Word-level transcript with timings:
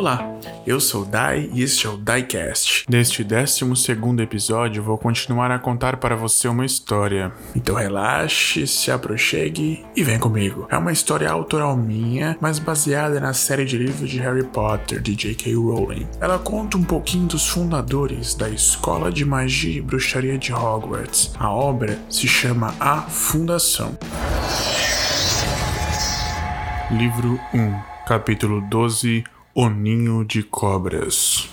Olá, 0.00 0.34
eu 0.66 0.80
sou 0.80 1.02
o 1.02 1.04
Dai 1.04 1.50
e 1.52 1.62
este 1.62 1.86
é 1.86 1.90
o 1.90 1.98
Diecast. 1.98 2.86
Neste 2.88 3.22
12 3.22 4.22
episódio, 4.22 4.82
vou 4.82 4.96
continuar 4.96 5.50
a 5.50 5.58
contar 5.58 5.98
para 5.98 6.16
você 6.16 6.48
uma 6.48 6.64
história. 6.64 7.30
Então 7.54 7.74
relaxe, 7.74 8.66
se 8.66 8.90
aproxime 8.90 9.84
e 9.94 10.02
vem 10.02 10.18
comigo. 10.18 10.66
É 10.70 10.78
uma 10.78 10.90
história 10.90 11.30
autoral 11.30 11.76
minha, 11.76 12.34
mas 12.40 12.58
baseada 12.58 13.20
na 13.20 13.34
série 13.34 13.66
de 13.66 13.76
livros 13.76 14.08
de 14.08 14.18
Harry 14.20 14.42
Potter 14.42 15.02
de 15.02 15.14
J.K. 15.14 15.54
Rowling. 15.54 16.08
Ela 16.18 16.38
conta 16.38 16.78
um 16.78 16.82
pouquinho 16.82 17.26
dos 17.26 17.46
fundadores 17.46 18.34
da 18.34 18.48
Escola 18.48 19.12
de 19.12 19.26
Magia 19.26 19.76
e 19.76 19.82
Bruxaria 19.82 20.38
de 20.38 20.50
Hogwarts. 20.50 21.34
A 21.38 21.52
obra 21.52 21.98
se 22.08 22.26
chama 22.26 22.74
A 22.80 23.02
Fundação. 23.02 23.98
Livro 26.90 27.38
1, 27.52 27.78
capítulo 28.06 28.62
12 28.62 29.24
O 29.62 29.68
Ninho 29.68 30.24
de 30.24 30.42
Cobras. 30.42 31.46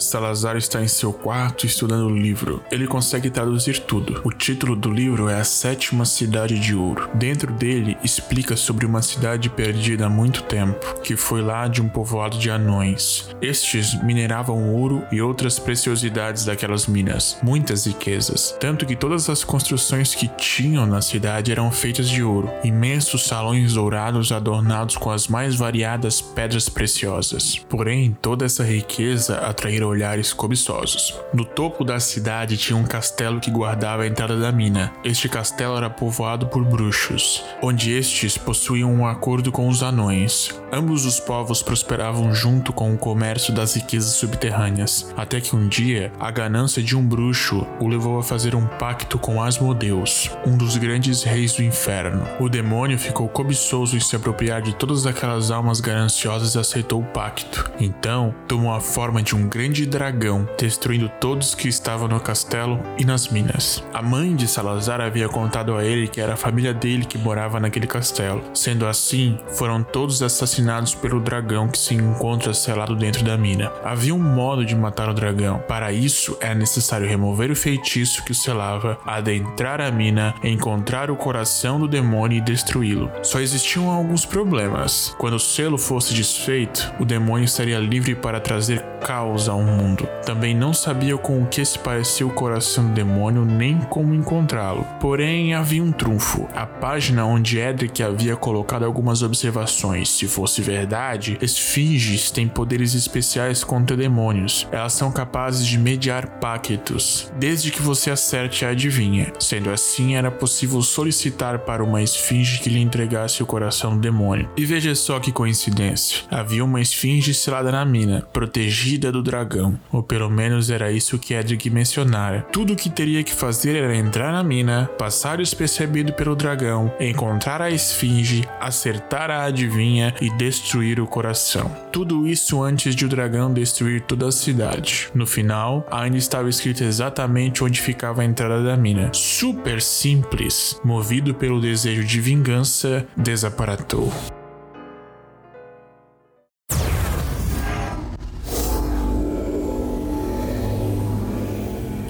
Salazar 0.00 0.56
está 0.56 0.82
em 0.82 0.88
seu 0.88 1.12
quarto 1.12 1.66
estudando 1.66 2.06
o 2.06 2.16
livro. 2.16 2.62
Ele 2.72 2.86
consegue 2.86 3.28
traduzir 3.28 3.80
tudo. 3.80 4.22
O 4.24 4.32
título 4.32 4.74
do 4.74 4.90
livro 4.90 5.28
é 5.28 5.38
A 5.38 5.44
Sétima 5.44 6.06
Cidade 6.06 6.58
de 6.58 6.74
Ouro. 6.74 7.08
Dentro 7.14 7.52
dele 7.52 7.98
explica 8.02 8.56
sobre 8.56 8.86
uma 8.86 9.02
cidade 9.02 9.50
perdida 9.50 10.06
há 10.06 10.08
muito 10.08 10.42
tempo, 10.44 11.00
que 11.02 11.16
foi 11.16 11.42
lá 11.42 11.68
de 11.68 11.82
um 11.82 11.88
povoado 11.88 12.38
de 12.38 12.50
anões. 12.50 13.28
Estes 13.42 13.94
mineravam 14.02 14.72
ouro 14.72 15.04
e 15.12 15.20
outras 15.20 15.58
preciosidades 15.58 16.46
daquelas 16.46 16.86
minas, 16.86 17.36
muitas 17.42 17.86
riquezas, 17.86 18.56
tanto 18.58 18.86
que 18.86 18.96
todas 18.96 19.28
as 19.28 19.44
construções 19.44 20.14
que 20.14 20.28
tinham 20.28 20.86
na 20.86 21.02
cidade 21.02 21.52
eram 21.52 21.70
feitas 21.70 22.08
de 22.08 22.22
ouro, 22.22 22.50
imensos 22.64 23.26
salões 23.26 23.74
dourados 23.74 24.32
adornados 24.32 24.96
com 24.96 25.10
as 25.10 25.28
mais 25.28 25.56
variadas 25.56 26.22
pedras 26.22 26.68
preciosas. 26.68 27.58
Porém, 27.68 28.16
toda 28.22 28.46
essa 28.46 28.64
riqueza 28.64 29.36
atraíra 29.38 29.89
olhares 29.90 30.32
cobiçosos. 30.32 31.14
No 31.34 31.44
topo 31.44 31.84
da 31.84 32.00
cidade 32.00 32.56
tinha 32.56 32.76
um 32.76 32.84
castelo 32.84 33.40
que 33.40 33.50
guardava 33.50 34.02
a 34.02 34.06
entrada 34.06 34.38
da 34.38 34.50
mina. 34.50 34.92
Este 35.04 35.28
castelo 35.28 35.76
era 35.76 35.90
povoado 35.90 36.46
por 36.46 36.64
bruxos, 36.64 37.44
onde 37.62 37.92
estes 37.92 38.38
possuíam 38.38 38.92
um 38.92 39.06
acordo 39.06 39.52
com 39.52 39.68
os 39.68 39.82
anões. 39.82 40.50
Ambos 40.72 41.04
os 41.04 41.18
povos 41.18 41.62
prosperavam 41.62 42.32
junto 42.34 42.72
com 42.72 42.94
o 42.94 42.98
comércio 42.98 43.52
das 43.52 43.74
riquezas 43.74 44.14
subterrâneas, 44.14 45.12
até 45.16 45.40
que 45.40 45.54
um 45.54 45.68
dia 45.68 46.12
a 46.18 46.30
ganância 46.30 46.82
de 46.82 46.96
um 46.96 47.04
bruxo 47.04 47.66
o 47.80 47.88
levou 47.88 48.18
a 48.18 48.22
fazer 48.22 48.54
um 48.54 48.66
pacto 48.66 49.18
com 49.18 49.42
Asmodeus, 49.42 50.30
um 50.46 50.56
dos 50.56 50.76
grandes 50.76 51.22
reis 51.22 51.54
do 51.54 51.62
inferno. 51.62 52.26
O 52.38 52.48
demônio 52.48 52.98
ficou 52.98 53.28
cobiçoso 53.28 53.96
em 53.96 54.00
se 54.00 54.14
apropriar 54.14 54.62
de 54.62 54.74
todas 54.74 55.06
aquelas 55.06 55.50
almas 55.50 55.80
gananciosas 55.80 56.54
e 56.54 56.58
aceitou 56.58 57.00
o 57.00 57.06
pacto. 57.06 57.70
Então, 57.80 58.34
tomou 58.46 58.72
a 58.72 58.80
forma 58.80 59.22
de 59.22 59.34
um 59.34 59.48
grande 59.48 59.79
dragão, 59.86 60.48
destruindo 60.58 61.08
todos 61.20 61.54
que 61.54 61.68
estavam 61.68 62.06
no 62.06 62.20
castelo 62.20 62.80
e 62.98 63.04
nas 63.04 63.28
minas. 63.28 63.82
A 63.92 64.02
mãe 64.02 64.36
de 64.36 64.46
Salazar 64.46 65.00
havia 65.00 65.28
contado 65.28 65.76
a 65.76 65.84
ele 65.84 66.06
que 66.06 66.20
era 66.20 66.34
a 66.34 66.36
família 66.36 66.74
dele 66.74 67.04
que 67.04 67.18
morava 67.18 67.58
naquele 67.58 67.86
castelo. 67.86 68.42
Sendo 68.54 68.86
assim, 68.86 69.38
foram 69.48 69.82
todos 69.82 70.22
assassinados 70.22 70.94
pelo 70.94 71.20
dragão 71.20 71.68
que 71.68 71.78
se 71.78 71.94
encontra 71.94 72.52
selado 72.52 72.94
dentro 72.94 73.24
da 73.24 73.36
mina. 73.36 73.72
Havia 73.82 74.14
um 74.14 74.18
modo 74.18 74.64
de 74.64 74.74
matar 74.76 75.08
o 75.08 75.14
dragão. 75.14 75.62
Para 75.66 75.92
isso, 75.92 76.36
era 76.40 76.54
necessário 76.54 77.08
remover 77.08 77.50
o 77.50 77.56
feitiço 77.56 78.22
que 78.24 78.32
o 78.32 78.34
selava, 78.34 78.98
adentrar 79.06 79.80
a 79.80 79.90
mina, 79.90 80.34
encontrar 80.44 81.10
o 81.10 81.16
coração 81.16 81.80
do 81.80 81.88
demônio 81.88 82.38
e 82.38 82.40
destruí-lo. 82.40 83.10
Só 83.22 83.40
existiam 83.40 83.90
alguns 83.90 84.24
problemas. 84.26 85.14
Quando 85.18 85.34
o 85.34 85.40
selo 85.40 85.78
fosse 85.78 86.14
desfeito, 86.14 86.92
o 86.98 87.04
demônio 87.04 87.44
estaria 87.44 87.78
livre 87.78 88.14
para 88.14 88.40
trazer 88.40 88.82
caos 89.00 89.48
ao 89.48 89.62
mundo 89.62 89.69
mundo. 89.70 90.08
Também 90.24 90.54
não 90.54 90.72
sabia 90.72 91.16
com 91.16 91.42
o 91.42 91.46
que 91.46 91.64
se 91.64 91.78
parecia 91.78 92.26
o 92.26 92.32
coração 92.32 92.86
do 92.86 92.92
demônio 92.92 93.44
nem 93.44 93.78
como 93.78 94.14
encontrá-lo. 94.14 94.86
Porém, 95.00 95.54
havia 95.54 95.82
um 95.82 95.92
trunfo: 95.92 96.48
a 96.54 96.66
página 96.66 97.24
onde 97.24 97.58
Edric 97.58 98.02
havia 98.02 98.36
colocado 98.36 98.84
algumas 98.84 99.22
observações. 99.22 100.10
Se 100.10 100.26
fosse 100.26 100.62
verdade, 100.62 101.38
esfinges 101.40 102.30
têm 102.30 102.46
poderes 102.46 102.94
especiais 102.94 103.64
contra 103.64 103.96
demônios. 103.96 104.66
Elas 104.70 104.92
são 104.92 105.10
capazes 105.10 105.66
de 105.66 105.78
mediar 105.78 106.38
pactos, 106.40 107.32
desde 107.38 107.70
que 107.70 107.82
você 107.82 108.10
acerte 108.10 108.64
a 108.64 108.70
adivinha. 108.70 109.32
Sendo 109.38 109.70
assim, 109.70 110.14
era 110.16 110.30
possível 110.30 110.82
solicitar 110.82 111.60
para 111.60 111.82
uma 111.84 112.02
esfinge 112.02 112.60
que 112.60 112.68
lhe 112.68 112.80
entregasse 112.80 113.42
o 113.42 113.46
coração 113.46 113.94
do 113.94 114.00
demônio. 114.00 114.48
E 114.56 114.64
veja 114.64 114.94
só 114.94 115.18
que 115.18 115.32
coincidência: 115.32 116.24
havia 116.30 116.64
uma 116.64 116.80
esfinge 116.80 117.34
selada 117.34 117.70
na 117.70 117.84
mina, 117.84 118.22
protegida 118.32 119.12
do 119.12 119.22
dragão 119.60 119.78
ou 119.92 120.02
pelo 120.02 120.30
menos 120.30 120.70
era 120.70 120.90
isso 120.90 121.18
que 121.18 121.34
Edric 121.34 121.68
mencionara. 121.68 122.46
Tudo 122.52 122.72
o 122.72 122.76
que 122.76 122.88
teria 122.88 123.22
que 123.22 123.34
fazer 123.34 123.76
era 123.76 123.94
entrar 123.94 124.32
na 124.32 124.42
mina, 124.42 124.88
passar 124.98 125.38
despercebido 125.38 126.12
pelo 126.12 126.34
dragão, 126.34 126.92
encontrar 126.98 127.60
a 127.60 127.70
esfinge, 127.70 128.48
acertar 128.60 129.30
a 129.30 129.44
adivinha 129.44 130.14
e 130.20 130.30
destruir 130.30 131.00
o 131.00 131.06
coração. 131.06 131.70
Tudo 131.92 132.26
isso 132.26 132.62
antes 132.62 132.94
de 132.94 133.04
o 133.04 133.08
dragão 133.08 133.52
destruir 133.52 134.02
toda 134.02 134.28
a 134.28 134.32
cidade. 134.32 135.08
No 135.14 135.26
final, 135.26 135.86
ainda 135.90 136.16
estava 136.16 136.48
escrito 136.48 136.82
exatamente 136.84 137.62
onde 137.62 137.80
ficava 137.80 138.22
a 138.22 138.24
entrada 138.24 138.62
da 138.62 138.76
mina. 138.76 139.10
Super 139.12 139.82
simples, 139.82 140.80
movido 140.84 141.34
pelo 141.34 141.60
desejo 141.60 142.04
de 142.04 142.20
vingança, 142.20 143.06
desaparatou. 143.16 144.12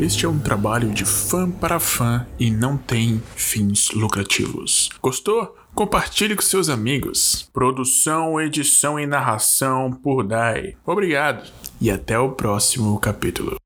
Este 0.00 0.26
é 0.26 0.28
um 0.28 0.38
trabalho 0.38 0.90
de 0.90 1.04
fã 1.04 1.50
para 1.50 1.80
fã 1.80 2.24
e 2.38 2.52
não 2.52 2.76
tem 2.76 3.20
fins 3.34 3.90
lucrativos. 3.90 4.90
Gostou? 5.02 5.56
Compartilhe 5.74 6.36
com 6.36 6.42
seus 6.42 6.68
amigos. 6.68 7.50
Produção, 7.52 8.40
edição 8.40 8.98
e 8.98 9.06
narração 9.06 9.92
por 9.92 10.22
Dai. 10.22 10.76
Obrigado 10.86 11.50
e 11.80 11.90
até 11.90 12.16
o 12.16 12.30
próximo 12.30 12.96
capítulo. 13.00 13.56